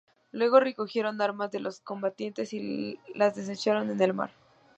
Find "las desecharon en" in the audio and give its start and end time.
3.13-4.01